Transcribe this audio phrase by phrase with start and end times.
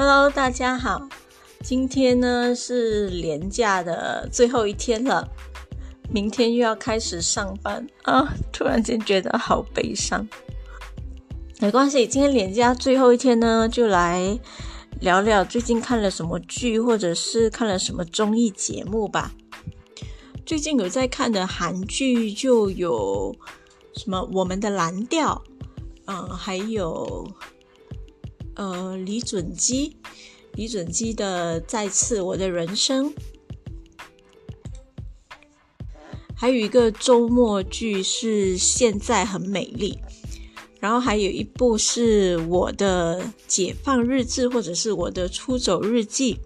[0.00, 1.08] Hello，大家好，
[1.60, 5.28] 今天呢是年假的最后一天了，
[6.08, 8.32] 明天又要开始上班啊！
[8.52, 10.28] 突然间觉得好悲伤。
[11.58, 14.38] 没关系，今天年假最后一天呢，就来
[15.00, 19.32] 聊聊最近看了什么剧，或者是看了什么综艺节目吧。
[20.46, 23.34] 最近有在看的韩剧就有
[23.94, 25.42] 什么《我们的蓝调》，
[26.06, 27.28] 嗯，还有。
[28.58, 29.96] 呃，李准基，
[30.54, 33.14] 李准基的《再次我的人生》，
[36.34, 39.92] 还有一个周末剧是《现在很美丽》，
[40.80, 46.38] 然后还有一部是我的解放日志，或者是我的出走日记。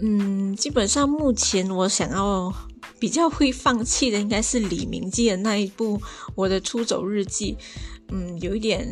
[0.00, 2.50] 嗯，基本上目前我想要
[2.98, 5.98] 比较会放弃的，应该是李明基的那一部
[6.34, 7.52] 《我的出走日记》。
[8.08, 8.88] 嗯，有一点。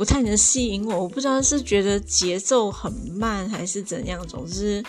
[0.00, 4.26] 不太能吸引我，我不知道是觉得节奏很慢还是怎样。
[4.26, 4.82] 总之，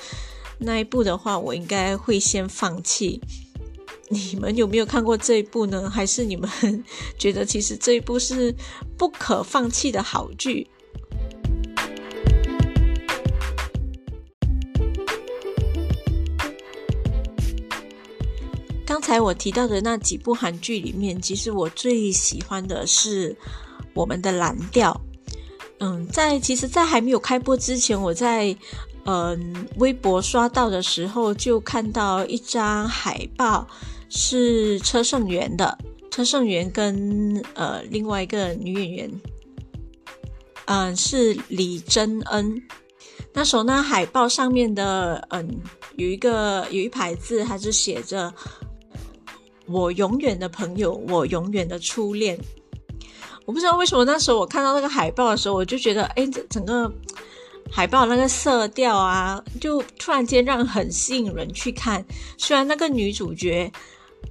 [0.57, 3.21] 那一部的话，我应该会先放弃。
[4.07, 5.89] 你们有没有看过这一部呢？
[5.89, 6.49] 还是你们
[7.19, 8.55] 觉得其实这一部是
[8.97, 10.65] 不可放弃的好剧？
[18.85, 23.35] 刚才我提到的那几部韩剧里面，其实我最喜欢的是。
[23.93, 24.99] 我们的蓝调，
[25.79, 28.55] 嗯，在其实，在还没有开播之前，我在
[29.05, 33.67] 嗯微博刷到的时候，就看到一张海报，
[34.09, 35.77] 是车胜元的，
[36.09, 39.21] 车胜元跟呃另外一个女演员，
[40.65, 42.61] 嗯，是李珍恩。
[43.33, 45.59] 那时候呢，海报上面的嗯
[45.95, 48.33] 有一个有一排字，它是写着
[49.67, 52.39] “我永远的朋友，我永远的初恋”。
[53.51, 56.89] 我不知道为什么那时候我看到那个海报的时候，我就觉得，哎，这整个
[57.69, 62.01] 海报那个色调啊，就突然间让很吸引人去看。
[62.37, 63.69] 虽然那个女主角，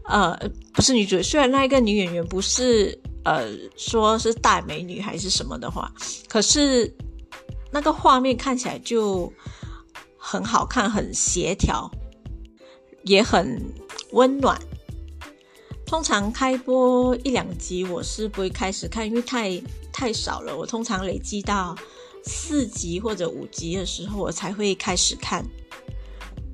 [0.05, 0.35] 呃，
[0.73, 5.93] 不是女主角，虽然那一个女演员不是，呃，说是大美女还是什么的话，
[6.27, 6.91] 可是
[7.71, 9.31] 那个画面看起来就
[10.17, 11.91] 很好看，很协调，
[13.05, 13.63] 也很
[14.13, 14.59] 温暖。
[15.91, 19.61] 通常开播一两集，我是不会开始看，因为太
[19.93, 20.57] 太少了。
[20.57, 21.75] 我通常累积到
[22.23, 25.45] 四集或者五集的时候，我才会开始看。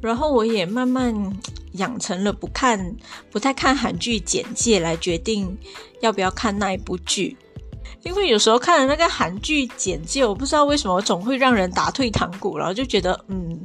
[0.00, 1.14] 然后我也慢慢
[1.72, 2.96] 养成了不看、
[3.30, 5.54] 不太看韩剧简介来决定
[6.00, 7.36] 要不要看那一部剧，
[8.04, 13.60] 因为有时候看了那个韩剧简介，我不知道为什么总会让人打退堂鼓，然后就觉得嗯，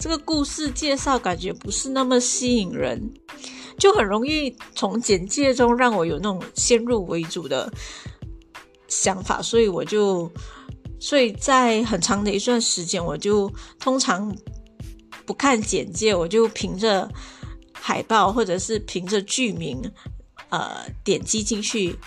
[0.00, 3.08] 这个故事介绍感觉不是那么吸引人。
[3.78, 7.70] 就很容易从简介中让我有那种先入为主的
[8.88, 10.32] 想法，所以我就，
[10.98, 14.34] 所以在很长的一段时间，我就通常
[15.26, 17.06] 不看简介，我就凭着
[17.72, 19.82] 海报或者是凭着剧名，
[20.48, 21.98] 呃，点击进去，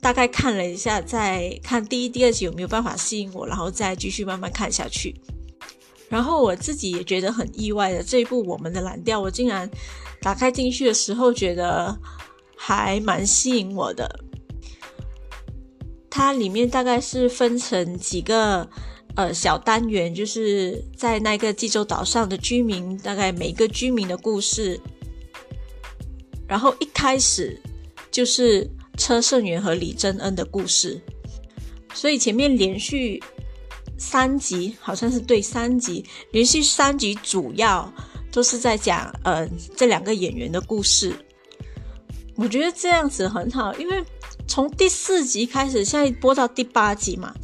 [0.00, 5.20] 大概看了一下，再看第一、第二集有没有办法吸引我，然后再继续慢慢看下去。
[6.08, 9.68] 然后我自己也觉得很意外的，这一部《我们的蓝调》，我竟然。
[10.20, 11.98] 打开进去的时候，觉得
[12.56, 14.20] 还蛮吸引我的。
[16.10, 18.68] 它里面大概是分成几个
[19.14, 24.78] 呃小单元，就是在那个济州岛上的居民，大概每个居民的故事。
[26.48, 27.58] 然后一开始
[28.10, 31.00] 就是车胜元和李珍恩的故事，
[31.94, 33.22] 所以前面连续
[33.96, 37.90] 三集，好像是对三集，连续三集主要。
[38.32, 41.12] 都是在讲呃这两个演员的故事，
[42.36, 44.04] 我觉得这样子很好，因为
[44.46, 47.34] 从第四集开始，现在播到第八集嘛，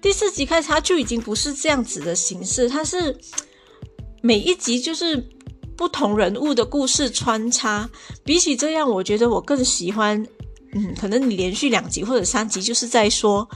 [0.00, 3.16] 第四集开始它就已经不是这样子的形式，它是
[4.22, 5.22] 每一集就是
[5.76, 7.88] 不同人物的故事穿插。
[8.24, 10.26] 比起这样，我觉得我更喜欢，
[10.72, 13.48] 嗯，可能你连续两集或者三集就是在说，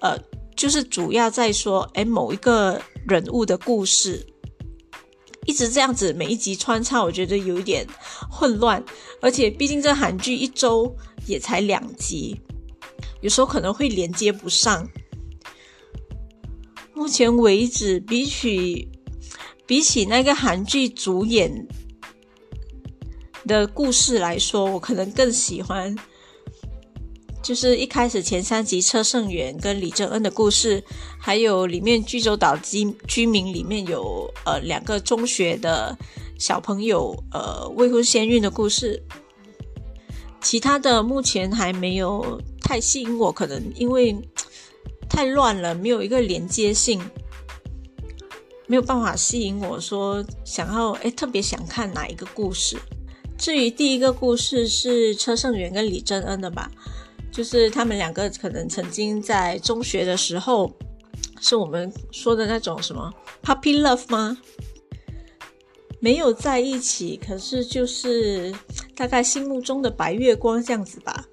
[0.00, 0.18] 呃，
[0.56, 4.24] 就是主要在说哎某一个人物的故事。
[5.46, 7.86] 一直这样子，每一集穿插，我觉得有一点
[8.30, 8.82] 混乱。
[9.20, 10.94] 而且，毕竟这韩剧一周
[11.26, 12.40] 也才两集，
[13.20, 14.88] 有时候可能会连接不上。
[16.94, 18.88] 目前为止，比起
[19.66, 21.66] 比起那个韩剧主演
[23.46, 25.96] 的故事来说，我可能更喜欢。
[27.42, 30.82] 就是一开始前三集车胜元跟李正恩的故事，
[31.18, 35.96] 还有里面济州岛居居民里面有呃两个中学的
[36.38, 39.02] 小朋友呃未婚先孕的故事，
[40.40, 44.16] 其他的目前还没有太吸引我，可能因为
[45.08, 47.02] 太乱了，没有一个连接性，
[48.68, 52.78] 没有办法吸引我说想要哎特别想看哪一个故事。
[53.36, 56.70] 至于第一个故事是车胜元跟李正恩的吧，
[57.32, 60.70] 就是他们两个可能曾经在中学的时候，
[61.40, 63.10] 是我们说的那种什么
[63.42, 64.36] puppy love 吗？
[65.98, 68.54] 没有在一起，可是就是
[68.94, 71.24] 大概心目中的白月光这样子吧。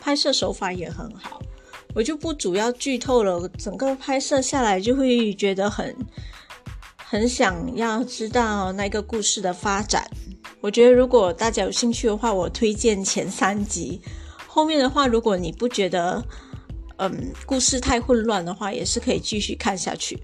[0.00, 1.42] 拍摄手法也很好，
[1.92, 3.48] 我就不主要剧透了。
[3.58, 5.96] 整个拍摄下来就会觉得很
[7.04, 10.08] 很想要知道那个故事的发展。
[10.60, 14.00] 我觉得如果大家有兴趣的话，我推荐前三集。
[14.56, 16.24] 后面的话，如果你不觉得
[16.96, 20.18] 嗯故事太混乱的话，也是可以继续看下去。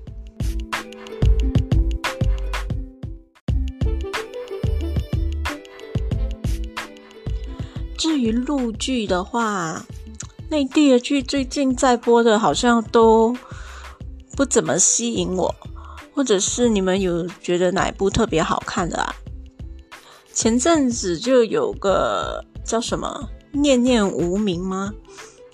[7.99, 9.85] 至于陆剧的话，
[10.49, 13.37] 内地的剧最近在播的，好像都
[14.35, 15.55] 不怎么吸引我。
[16.15, 19.15] 或者是你们有觉得哪一部特别好看的啊？
[20.33, 24.93] 前阵子就有个叫什么《念念无名》吗？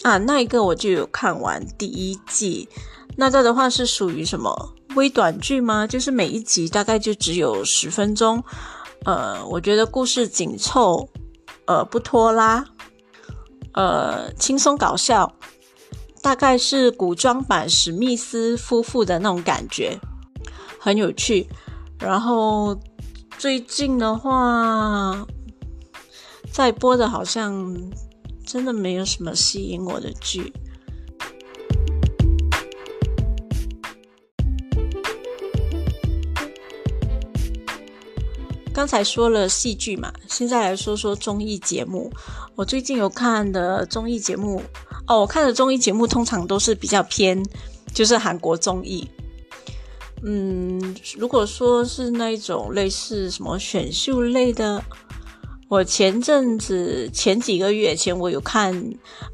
[0.03, 2.69] 啊，那一个我就有看完第一季。
[3.17, 5.87] 那这的话是属于什么微短剧吗？
[5.87, 8.43] 就是每一集大概就只有十分钟。
[9.05, 11.09] 呃，我觉得故事紧凑，
[11.67, 12.65] 呃，不拖拉，
[13.73, 15.33] 呃，轻松搞笑，
[16.23, 19.99] 大概是古装版史密斯夫妇的那种感觉，
[20.79, 21.49] 很有趣。
[21.99, 22.79] 然后。
[23.39, 25.25] 最近的话，
[26.53, 27.77] 在播的好像
[28.45, 30.53] 真的没有什么吸引我的剧。
[38.73, 42.13] 刚才说了戏剧嘛，现在来说说综艺节目。
[42.55, 44.63] 我最近有看的综艺节目
[45.07, 47.43] 哦，我看的综艺节目通常都是比较偏，
[47.93, 49.09] 就是韩国综艺。
[50.23, 54.83] 嗯，如果说是那一种类似什么选秀类的，
[55.69, 58.73] 我前阵子前几个月前我有看，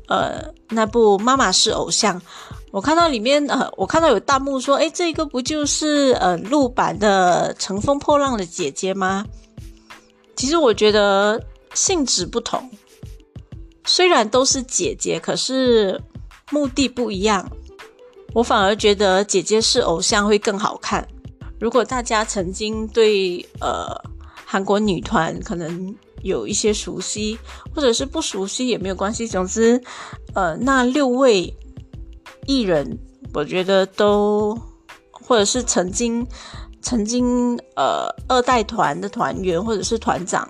[0.09, 2.21] 呃，那部《妈妈是偶像》，
[2.73, 9.25] 我看到里面呃，我看到有弹幕说，哎，这个不就是呃陆版的《乘风破浪的姐姐》吗？
[10.35, 11.41] 其实我觉得
[11.73, 12.69] 性质不同，
[13.85, 16.01] 虽然都是姐姐，可是
[16.51, 17.49] 目的不一样。
[18.33, 21.07] 我反而觉得姐姐是偶像会更好看。
[21.61, 23.97] 如果大家曾经对呃
[24.45, 25.95] 韩国女团可能
[26.25, 27.39] 有一些熟悉，
[27.73, 29.29] 或者是不熟悉也没有关系。
[29.29, 29.81] 总之，
[30.35, 31.57] 呃，那六位
[32.47, 32.99] 艺人，
[33.33, 34.59] 我觉得都
[35.13, 36.27] 或者是曾经
[36.83, 40.49] 曾经呃二代团的团员或者是团长，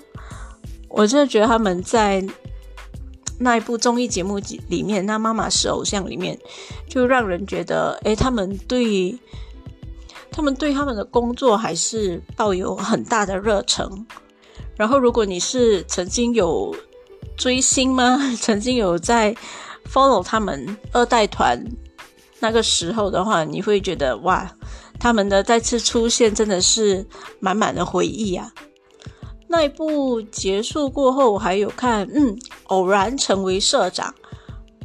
[0.89, 2.27] 我真的觉得他们在。
[3.37, 4.39] 那一部综艺节目
[4.69, 6.39] 里面，那妈妈是偶像里面，
[6.89, 9.19] 就让人觉得，哎，他们对，
[10.31, 14.07] 他们对他们的工作还是抱有很大的热忱。
[14.77, 16.75] 然后，如果你是曾经有
[17.37, 18.19] 追星吗？
[18.41, 19.35] 曾经有在
[19.93, 21.65] follow 他们二代团
[22.41, 24.51] 那个时候的话，你会觉得哇，
[24.99, 27.07] 他们的再次出现真的是
[27.41, 28.53] 满满的回忆啊。
[29.47, 34.13] 那一部结束过后，还有看，嗯，偶然成为社长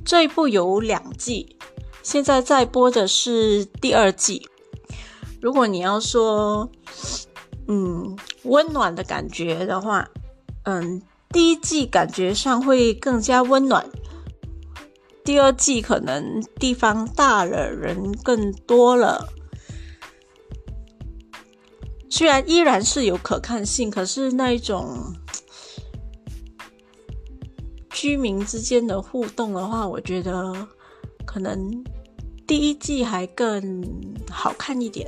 [0.05, 1.57] 这一部有两季，
[2.03, 4.47] 现在在播的是第二季。
[5.41, 6.69] 如果你要说，
[7.71, 10.09] 嗯，温暖的感觉的话，
[10.63, 13.87] 嗯，第一季感觉上会更加温暖，
[15.23, 19.29] 第二季可能地方大了，人更多了。
[22.09, 25.13] 虽然依然是有可看性，可是那一种
[27.91, 30.67] 居民之间的互动的话，我觉得
[31.23, 31.83] 可能
[32.47, 33.85] 第一季还更
[34.27, 35.07] 好看一点。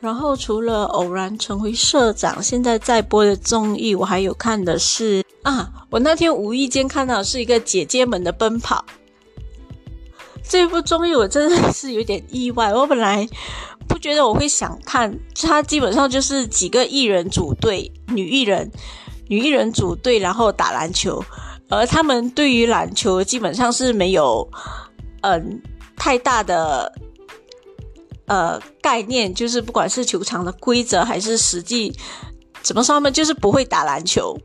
[0.00, 8.84] 然后除了偶然成为社长，现在在播的综艺，我还有看的是啊，我那天无意间看到是一个姐姐们的奔跑
[10.42, 13.28] 这部综艺，我真的是有点意外，我本来。
[13.88, 18.70] 不觉得我会想看，它基本上就是几个艺人组队，女艺人，
[19.28, 21.24] 女艺人组队，然后打篮球，
[21.70, 24.46] 而他们对于篮球基本上是没有，
[25.22, 25.62] 嗯，
[25.96, 26.92] 太大的，
[28.28, 31.92] 呃，概念，就是不管是球场的规则还是实际，
[32.62, 34.38] 怎么说呢就是不会打篮球，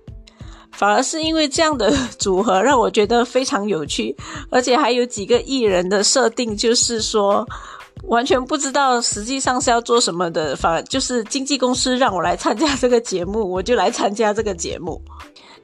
[0.71, 4.15] 反而是因为这样的组合让我觉得非常有趣，
[4.49, 7.47] 而且还有几个艺人的设定，就是说。
[8.07, 15.01] 完全不知道实际上是要做什么的，反而就是经纪公司让我来参加这个节目，我就来参加这个节目。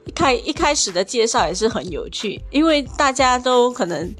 [0.06, 4.10] 一开一开始的介绍也是很有趣，因为大家都可能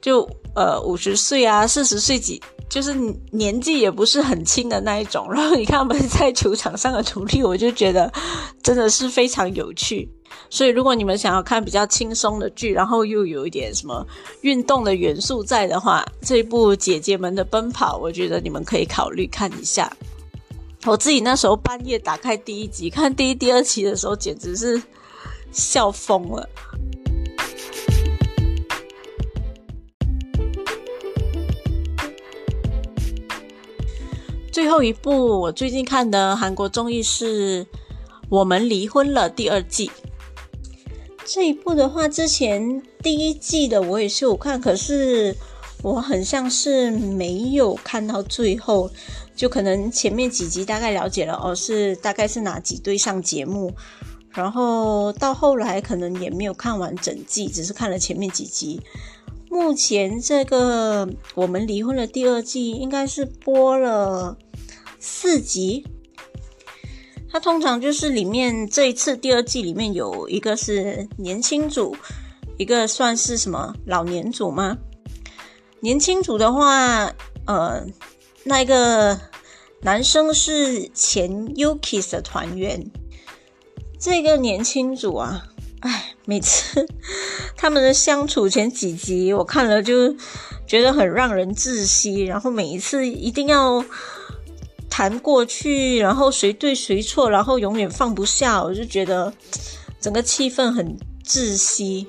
[0.00, 2.94] 就呃五十岁啊、四十岁几，就是
[3.30, 5.30] 年纪也不是很轻的那一种。
[5.32, 8.12] 然后你看他们在球场上的努力，我就觉得
[8.62, 10.08] 真的是非常有趣。
[10.50, 14.06] 所以如果你们想要看比较轻松的剧，然后又有一点什么
[14.42, 19.90] 运动的元素在的话，这一部《姐姐们的奔跑》，我觉得你们可以考虑看一下。
[20.84, 24.80] 我自己那时候半夜打开第一集看第一、第二集的时候，简直是
[25.52, 26.48] 笑疯了。
[34.56, 37.62] 最后一部我最近看的韩国综艺是
[38.30, 39.90] 《我们离婚了》第二季。
[41.26, 45.36] 这一部的话，之前第一季的我也是有看，可是
[45.82, 48.90] 我很像是没有看到最后。
[49.34, 53.74] 就可能前面几集大概了解了哦，是大概是哪几对上节目，
[54.30, 58.80] 然后到后来可能也没有看完整季，只是看了前面几集。
[59.48, 64.36] 目前这个我们离婚了第二季应该是播了
[65.06, 65.86] 四集。
[67.30, 71.96] 它通常就是里面这一次第二季里面有一个是年轻组，
[72.58, 74.78] 一个算是什么老年组吗？
[75.80, 77.12] 年轻组的话，
[77.46, 77.86] 呃。
[78.48, 79.20] 那个
[79.80, 82.92] 男生是前 Yuki's 的团员，
[83.98, 85.48] 这个年轻组啊，
[85.80, 86.86] 哎，每次
[87.56, 90.14] 他们的相处前几集我看了就
[90.64, 93.84] 觉得很让人窒息，然后每一次一定要
[94.96, 99.30] 谈过去，然后谁对谁错，然后永远放不下，我就觉得
[100.00, 102.06] 整个气氛很窒息。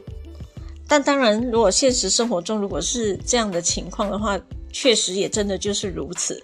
[0.88, 4.40] 但当然，如果现实生活中如果是这样的情况的话，
[4.72, 6.42] 确实也真的就是如此，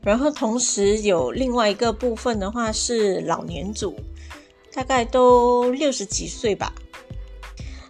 [0.00, 3.94] 然后同时有另外一个部分的话是老年组，
[4.72, 6.72] 大概都六十几岁吧，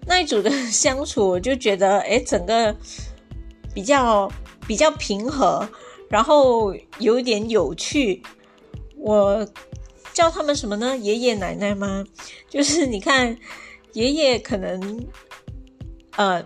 [0.05, 2.75] 那一组的相处我就觉得，哎，整个
[3.73, 4.29] 比较
[4.67, 5.65] 比较平和，
[6.09, 8.23] 然后有一点有趣。
[8.99, 9.47] 我
[10.13, 10.97] 叫他们什么呢？
[10.97, 12.05] 爷爷奶奶吗？
[12.51, 13.37] 就是你看，
[13.93, 15.07] 爷爷可能，
[16.17, 16.45] 呃。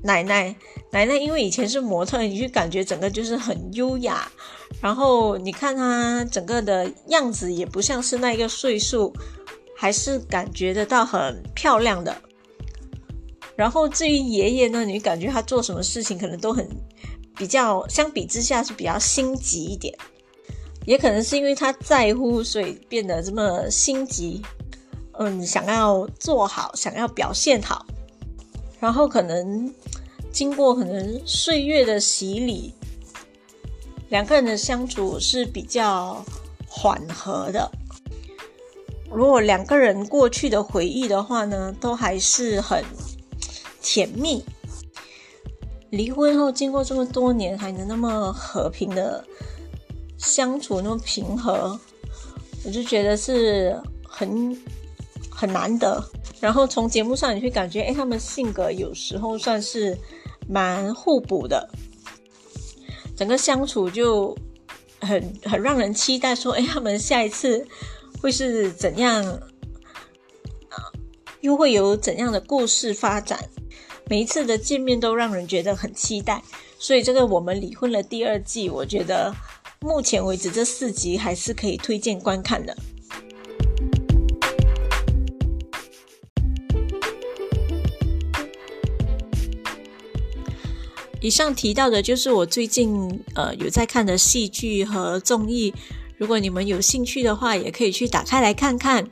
[0.00, 0.54] 奶奶，
[0.92, 4.30] 奶奶，因为以前是模特，你就感觉整个就是很优雅。
[4.80, 9.12] 然后你看她整个的样子，也不像是那个岁数，
[9.76, 12.16] 还是感觉得到很漂亮的。
[13.56, 16.64] 然后至于爷爷呢，你感觉他做什么事情可能都很
[17.38, 19.96] 比较，相比之下是比较心急一点。
[20.84, 24.42] 也可能是因为他在乎，所以变得这么心急。
[25.12, 27.86] 嗯，想要做好，想要表现好。
[28.80, 29.72] 然后可能
[30.32, 32.72] 经过可能岁月的洗礼，
[34.08, 36.24] 两个人的相处是比较
[36.68, 37.70] 缓和的。
[39.10, 42.84] 如果两个人过去的回忆的话呢，都还是很
[43.82, 44.44] 甜蜜。
[45.90, 49.24] 离婚后经过这么多年还能那么和平的
[50.18, 51.78] 相处，那么平和，
[52.64, 54.56] 我就觉得是很
[55.30, 56.02] 很难得。
[56.40, 59.96] 然后从节目上你会感觉，哎，他们性格有时候算是
[60.46, 61.68] 蛮互补的，
[63.16, 64.36] 整个相处就
[65.00, 67.66] 很很让人期待，说，哎，他们下一次
[68.20, 69.24] 会是怎样
[70.68, 70.92] 啊？
[71.40, 73.48] 又会有怎样的故事发展？
[74.10, 76.42] 每一次的见面都让人觉得很期待，
[76.78, 79.34] 所以这个我们离婚了第二季，我觉得
[79.80, 82.74] 目前为止这四集还是可以推荐观看的。
[91.20, 95.74] 以上提到的就是我最近呃有在看的戏剧和综艺，
[96.16, 99.06] 如果你们有兴趣的话，也可以去打开来看看。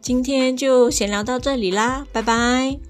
[0.00, 2.89] 今天就闲聊到这里啦，拜拜。